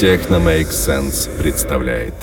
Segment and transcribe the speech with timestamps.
[0.00, 2.14] Техно Make Sense представляет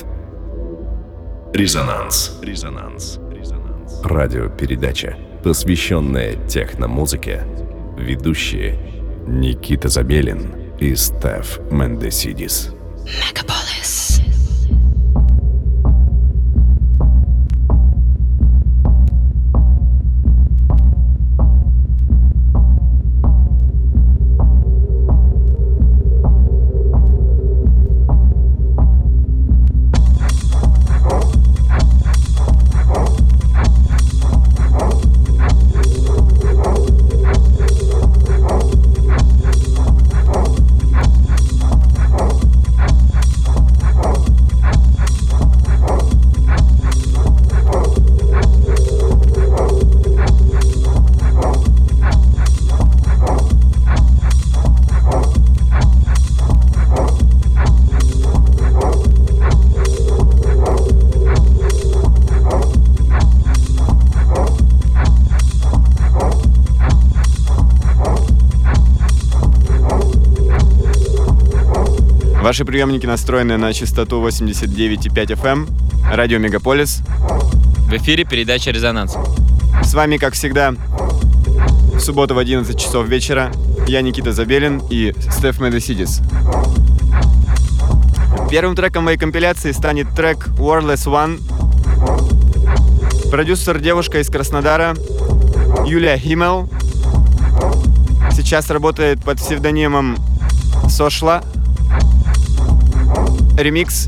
[1.54, 2.40] Резонанс.
[2.42, 3.20] Резонанс.
[3.32, 4.02] Резонанс.
[4.04, 7.44] Радиопередача, посвященная техномузыке.
[7.96, 8.80] Ведущие
[9.28, 12.72] Никита Забелин и Стеф Мендесидис.
[13.06, 13.67] Мегаполис.
[72.58, 75.68] Ваши приемники настроены на частоту 89,5 FM, эм,
[76.12, 77.04] радио Мегаполис.
[77.88, 79.16] В эфире передача «Резонанс».
[79.84, 80.74] С вами, как всегда,
[81.94, 83.52] в субботу в 11 часов вечера
[83.88, 86.22] я Никита Забелин и Стеф Медесидис.
[88.50, 91.40] Первым треком моей компиляции станет трек Warless One.
[93.30, 94.96] Продюсер девушка из Краснодара
[95.86, 96.68] Юлия Химмел.
[98.32, 100.18] Сейчас работает под псевдонимом
[100.90, 101.44] Сошла
[103.58, 104.08] ремикс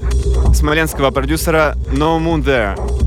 [0.54, 2.99] смоленского продюсера No Moon There.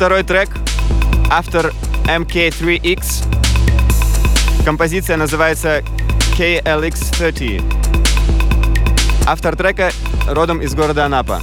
[0.00, 0.48] Второй трек
[1.28, 1.74] автор
[2.06, 3.22] MK3X.
[4.64, 5.82] Композиция называется
[6.38, 7.62] KLX30.
[9.26, 9.90] Автор трека
[10.26, 11.42] родом из города Анапа.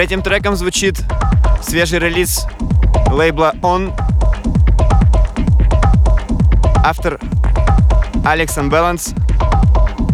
[0.00, 1.04] Третьим треком звучит
[1.60, 2.46] свежий релиз
[3.10, 3.92] лейбла On.
[6.82, 7.20] Автор
[8.24, 9.12] Alex Баланс,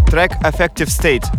[0.09, 1.36] Трек Effective State.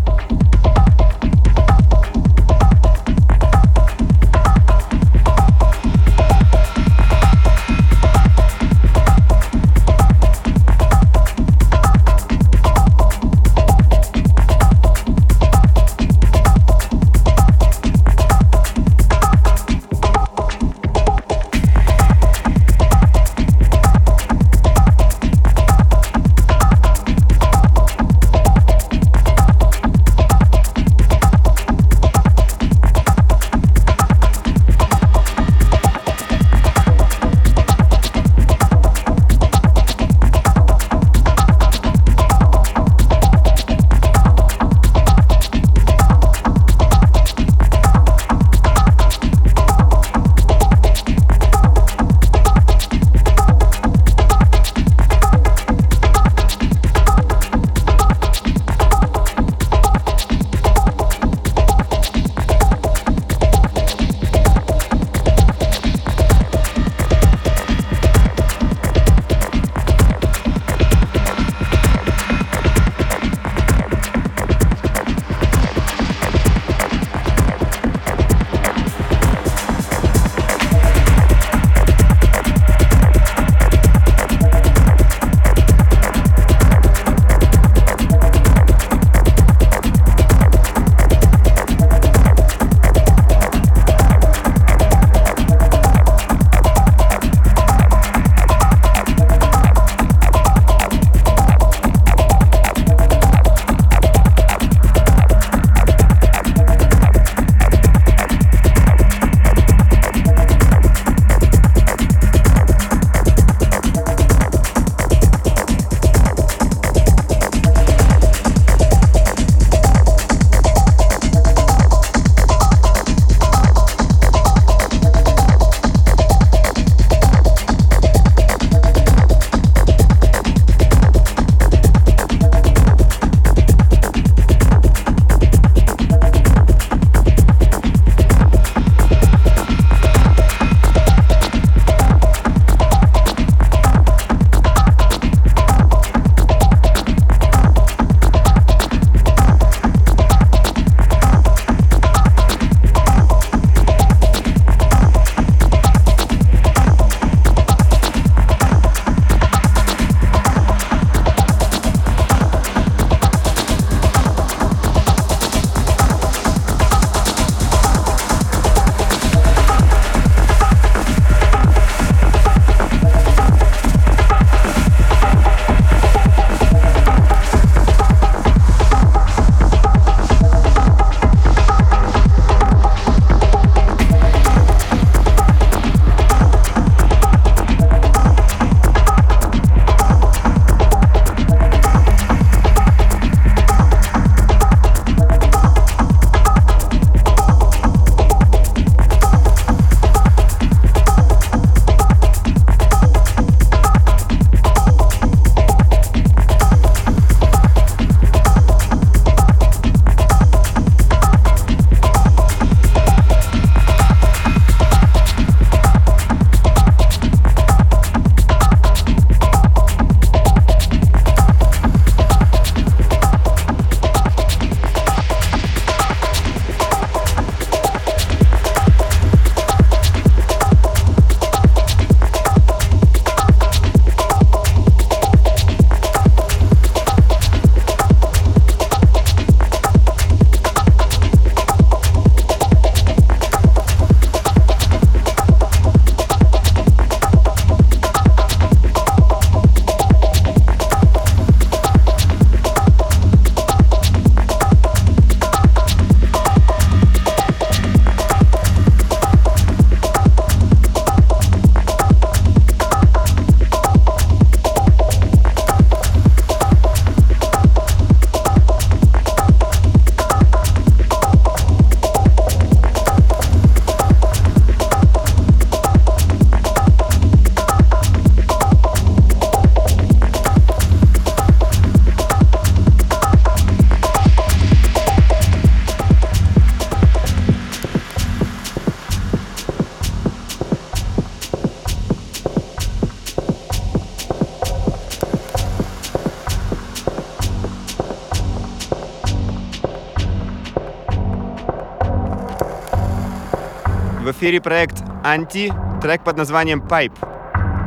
[304.47, 307.11] В эфире проект «Анти», трек под названием «Pipe».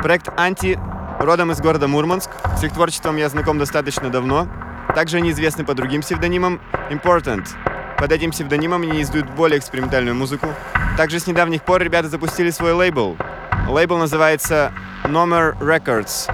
[0.02, 0.78] Проект «Анти»
[1.18, 2.30] родом из города Мурманск.
[2.58, 4.46] С их творчеством я знаком достаточно давно.
[4.94, 7.48] Также они известны по другим псевдонимам «Important».
[7.96, 10.48] Под этим псевдонимом они издают более экспериментальную музыку.
[10.98, 13.16] Также с недавних пор ребята запустили свой лейбл.
[13.66, 14.70] Лейбл называется
[15.08, 16.30] Номер Records.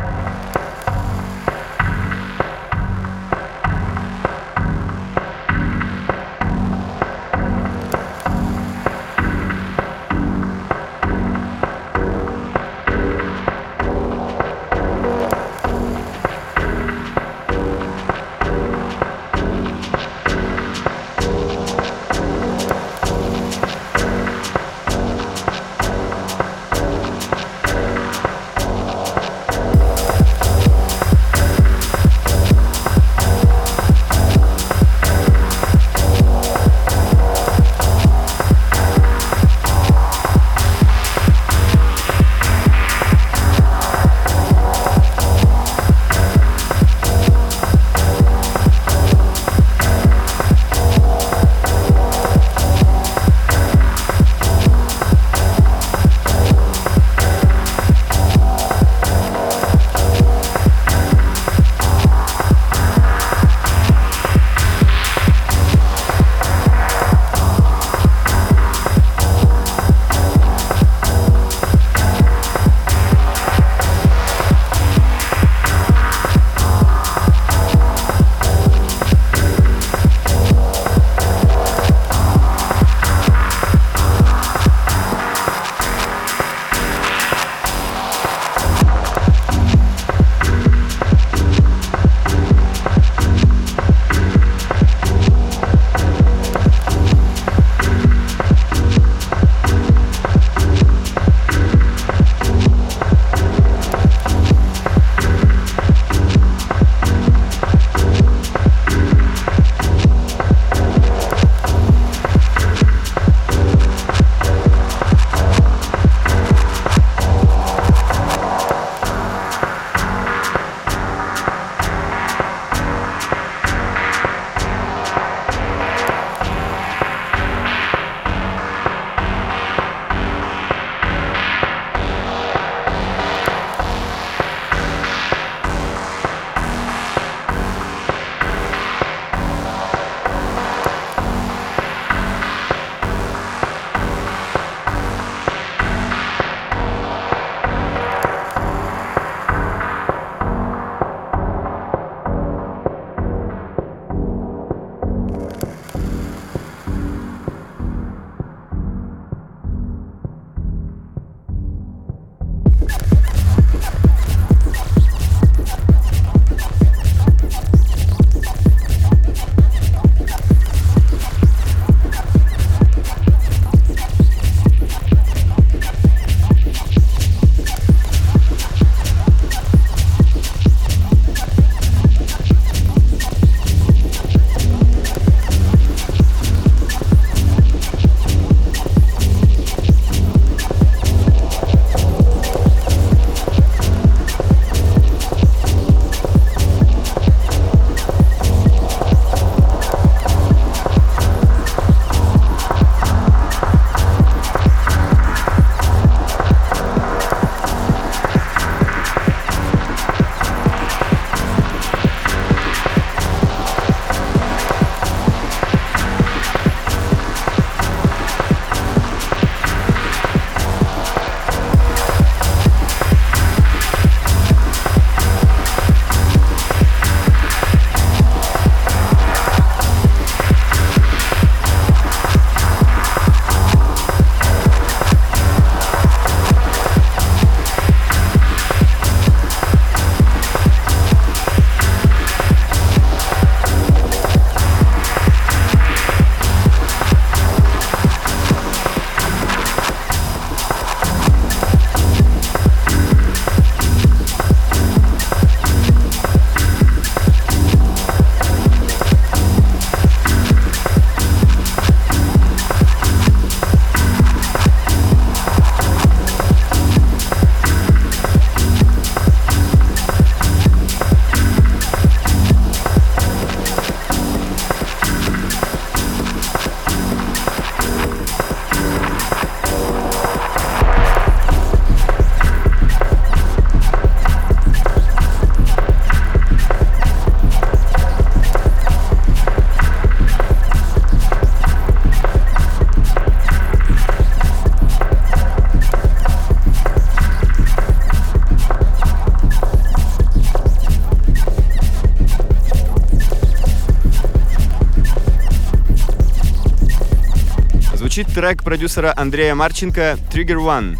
[308.36, 310.98] Трек продюсера Андрея Марченко «Trigger One».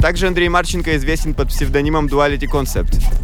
[0.00, 3.15] Также Андрей Марченко известен под псевдонимом Duality Concept.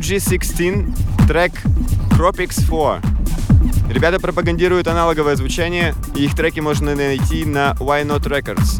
[0.00, 1.52] UG16, трек
[2.10, 3.02] Croppix 4.
[3.90, 8.79] Ребята пропагандируют аналоговое звучание, и их треки можно найти на Why Not Records.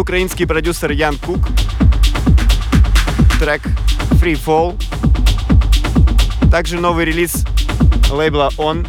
[0.00, 1.40] Украинский продюсер Ян Кук.
[3.38, 3.62] Трек
[4.20, 4.80] Free Fall.
[6.50, 7.44] Также новый релиз
[8.10, 8.86] лейбла On,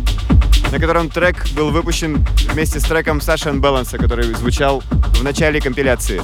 [0.71, 4.83] на котором трек был выпущен вместе с треком Sasha Balance, который звучал
[5.19, 6.21] в начале компиляции.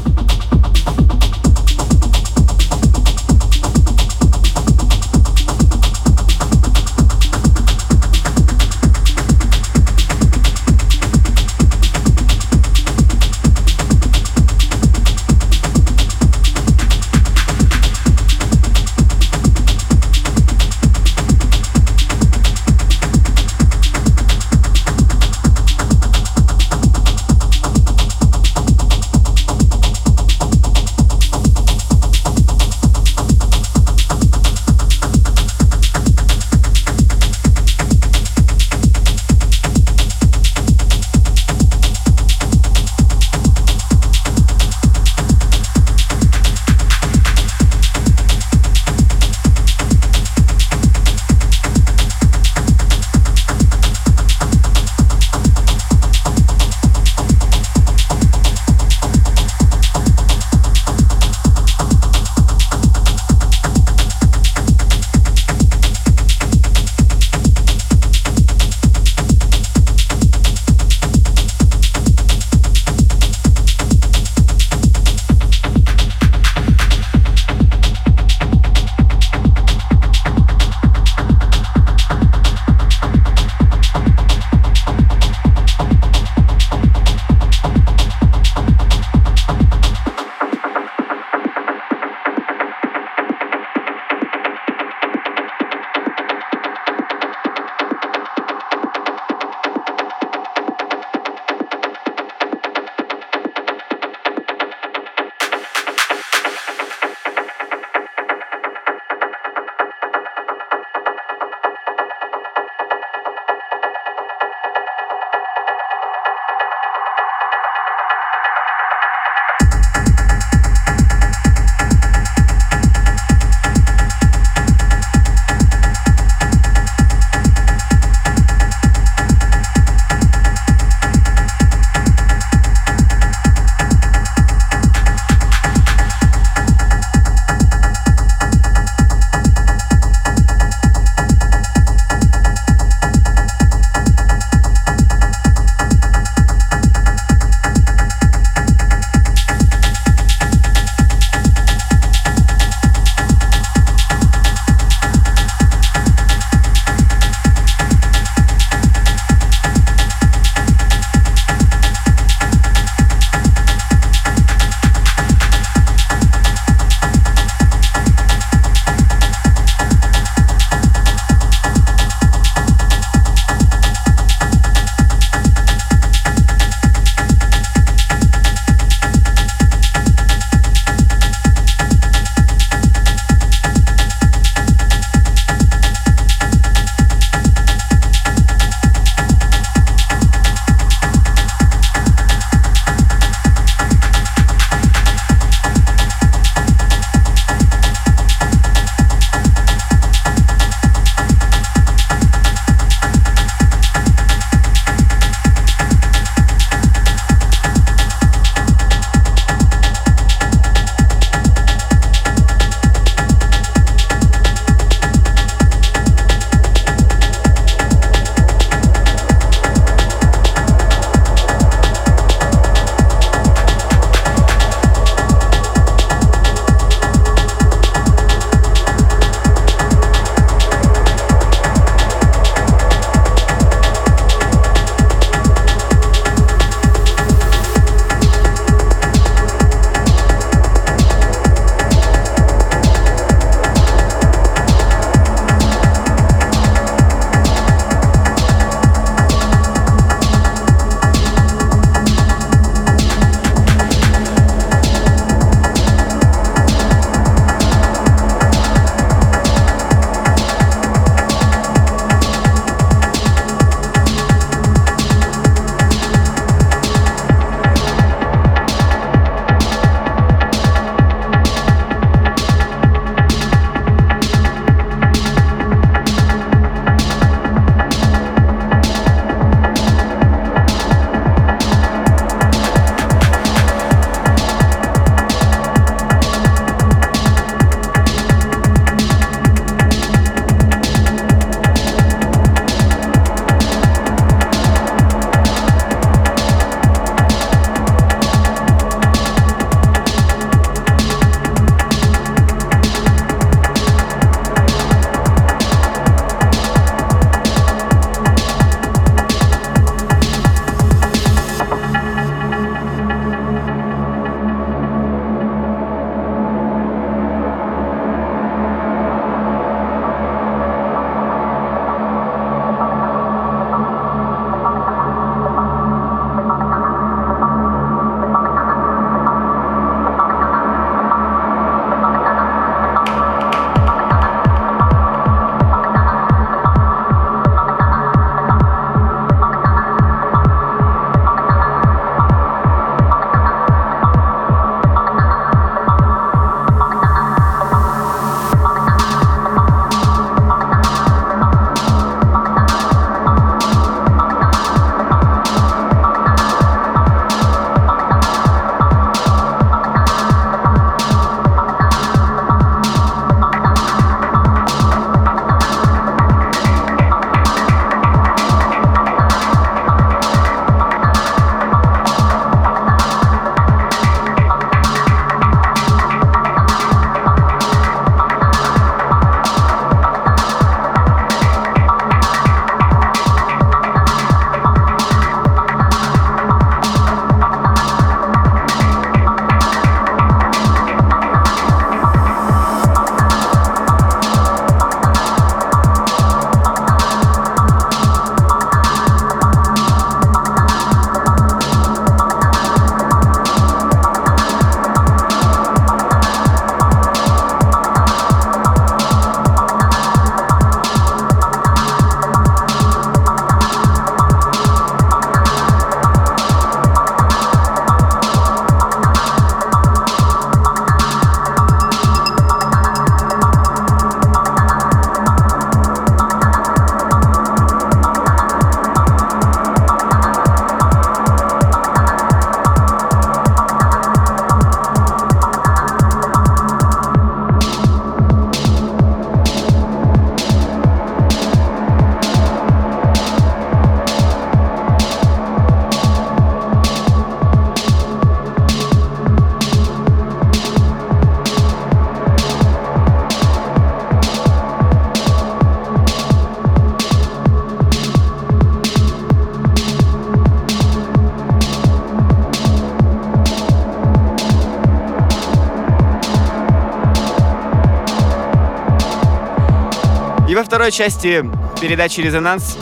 [470.78, 471.44] Второй части
[471.82, 472.78] передачи «Резонанс»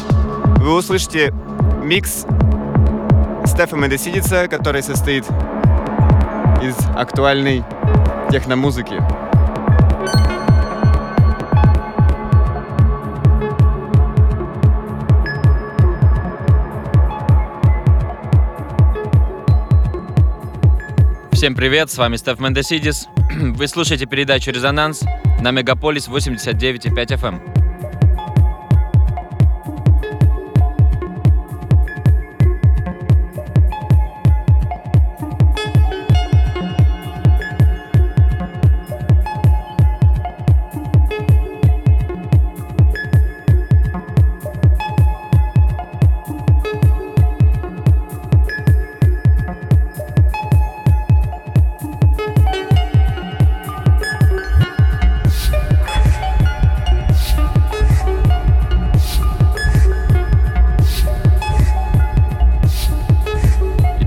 [0.58, 1.34] вы услышите
[1.82, 2.26] микс
[3.46, 5.24] Стефа Медесидица, который состоит
[6.62, 7.64] из актуальной
[8.30, 9.02] техномузыки.
[21.32, 23.08] Всем привет, с вами Стеф Мендесидис.
[23.32, 25.02] Вы слушаете передачу «Резонанс»
[25.40, 27.55] на Мегаполис 89,5 FM.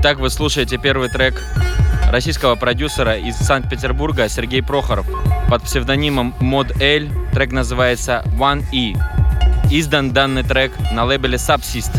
[0.09, 1.43] Итак, вы слушаете первый трек
[2.11, 5.07] российского продюсера из Санкт-Петербурга Сергей Прохоров
[5.51, 7.11] под псевдонимом Mod L.
[7.35, 8.97] Трек называется One E.
[9.71, 11.93] Издан данный трек на лейбле Subsist.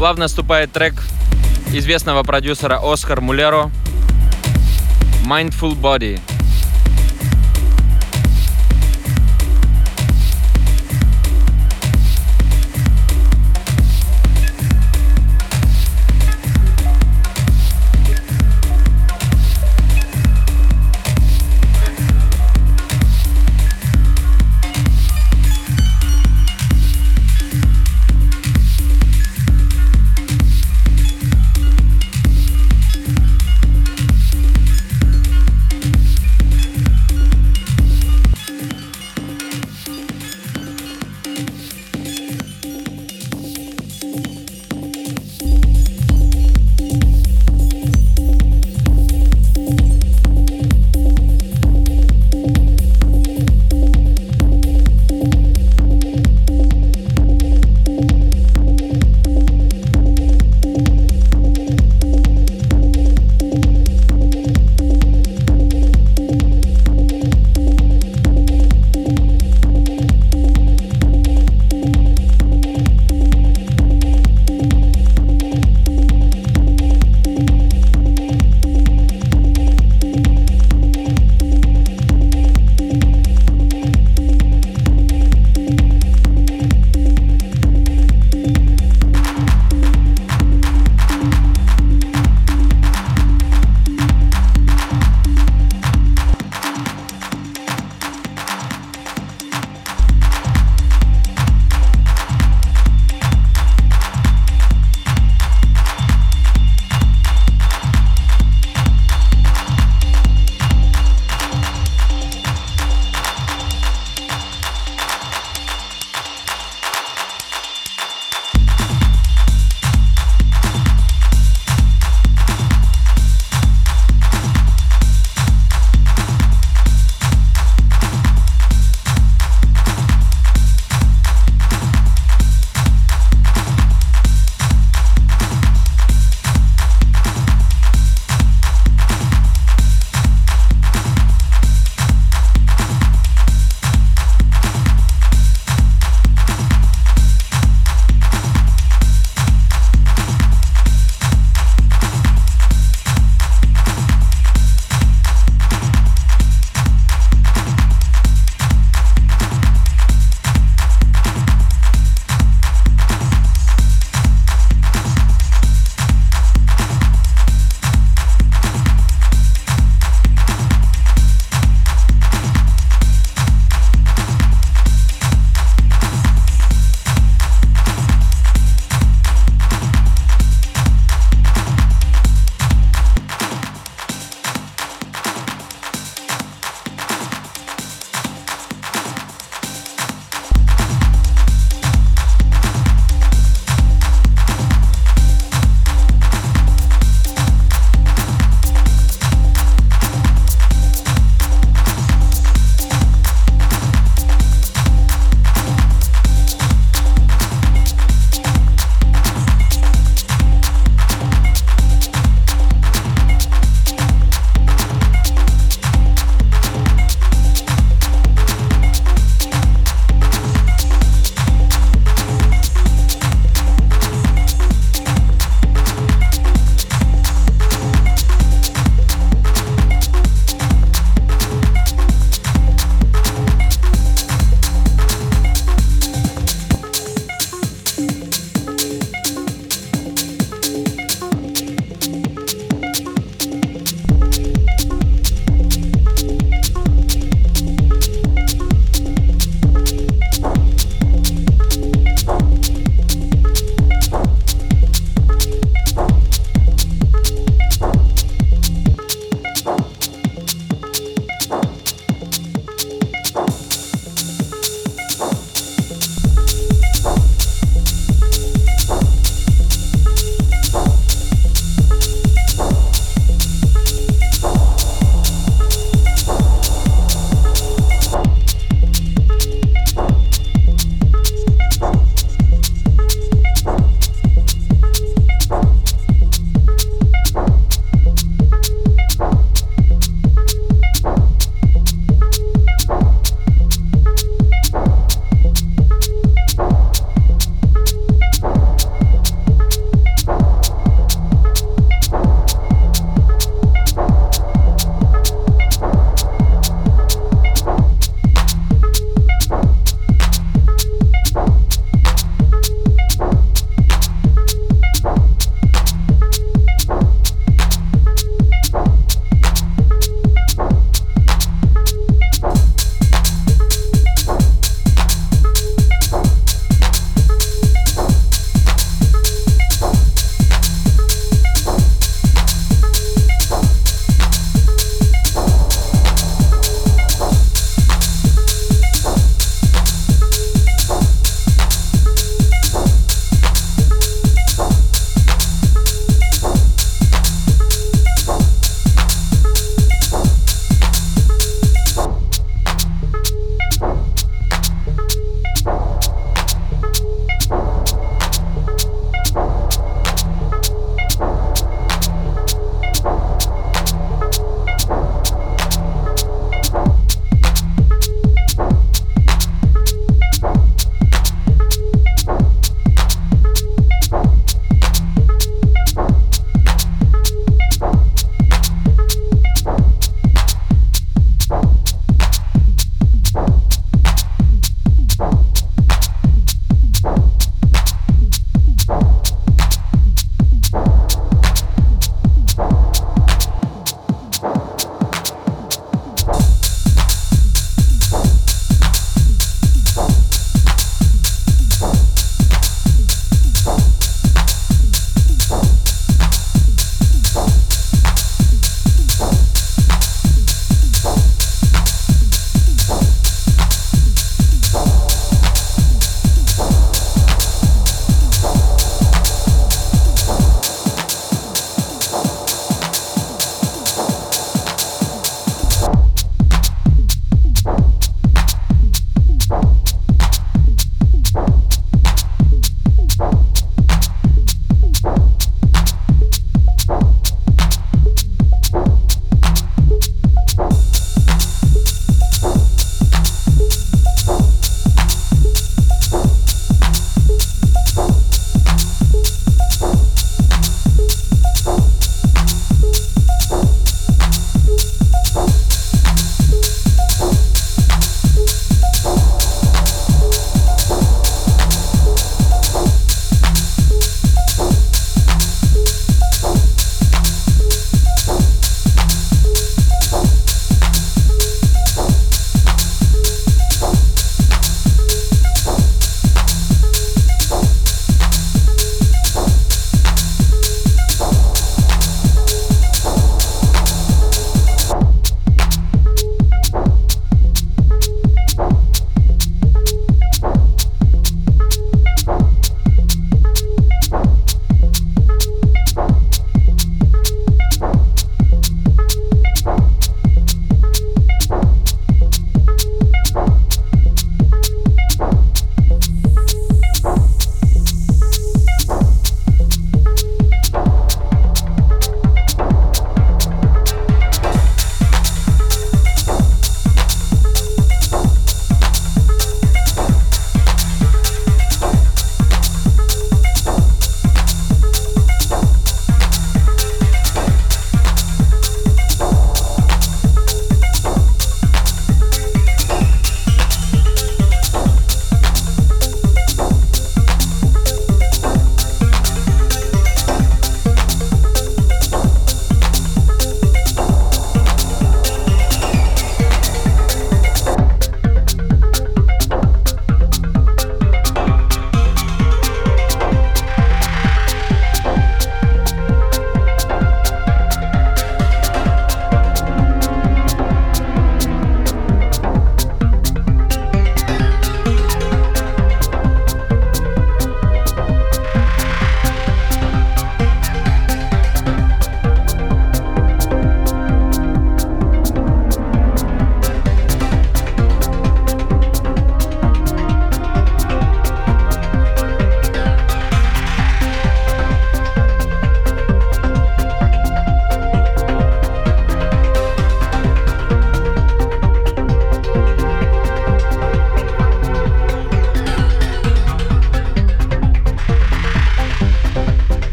[0.00, 0.94] Плавно наступает трек
[1.74, 3.70] известного продюсера Оскар Мулеро
[5.26, 6.18] Mindful Body.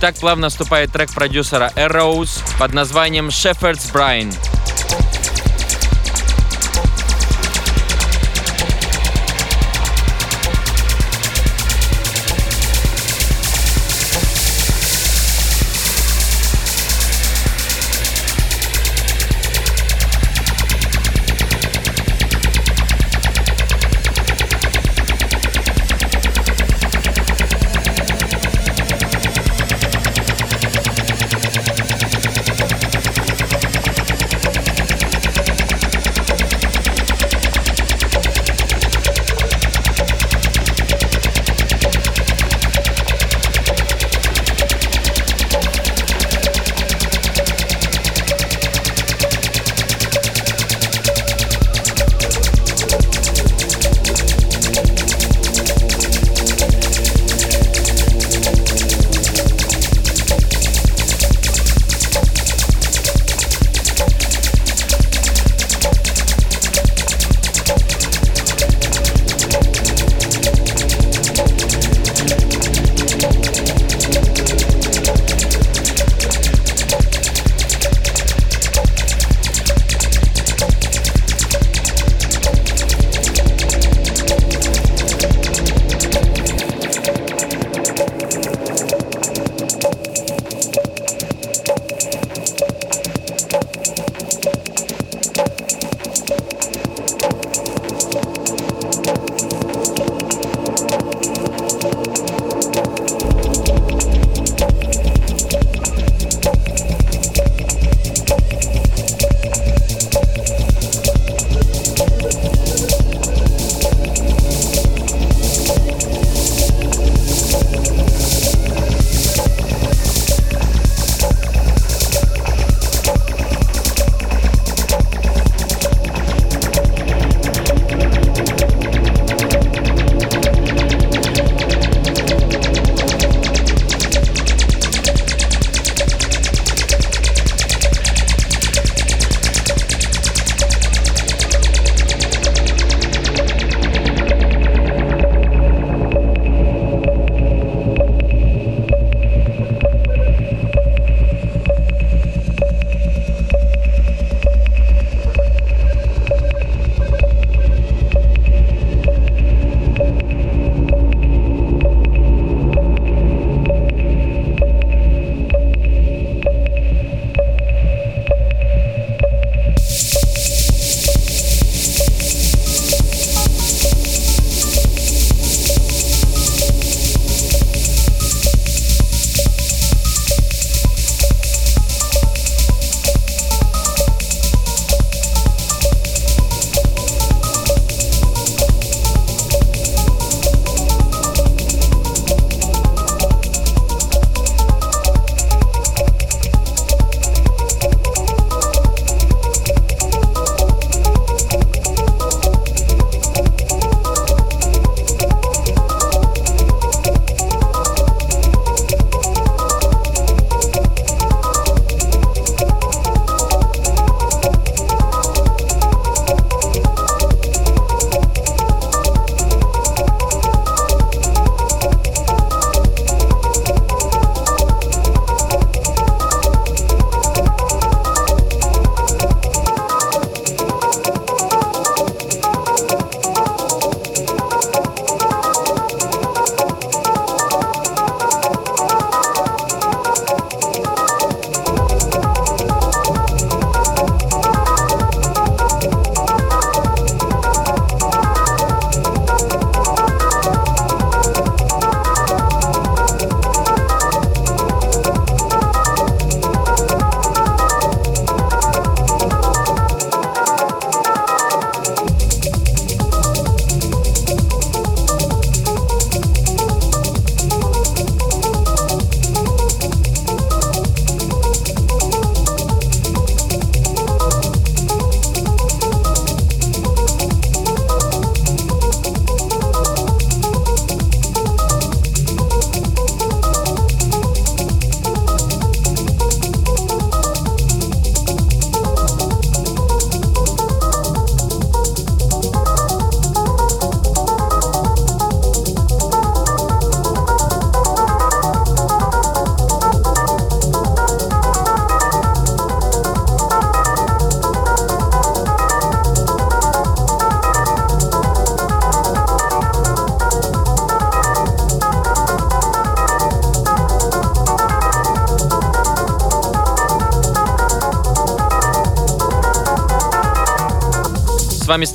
[0.00, 4.32] Итак, плавно вступает трек продюсера Arrows под названием Shepherd's Brine.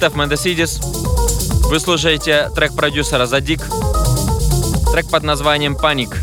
[0.04, 0.82] Стеф Мендесидис.
[1.70, 3.62] Вы слушаете трек продюсера Задик.
[4.92, 6.18] Трек под названием «Паник».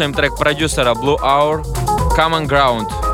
[0.00, 1.62] слушаем трек продюсера Blue Hour
[2.16, 3.09] Common Ground.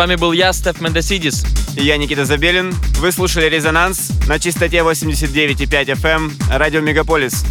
[0.00, 1.44] Вами был я, Стеф Мендесидис.
[1.76, 2.72] И я Никита Забелин.
[3.00, 7.44] Вы слушали «Резонанс» на частоте 89,5 FM, радио «Мегаполис».